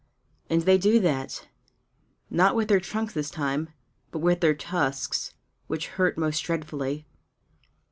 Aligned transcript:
And 0.49 0.63
they 0.63 0.79
do 0.79 0.99
that, 1.01 1.47
not 2.31 2.55
with 2.55 2.69
their 2.69 2.79
trunks 2.79 3.13
this 3.13 3.29
time, 3.29 3.69
but 4.09 4.17
with 4.17 4.41
their 4.41 4.55
tusks 4.55 5.35
which 5.67 5.89
hurt 5.89 6.17
most 6.17 6.39
dreadfully. 6.39 7.05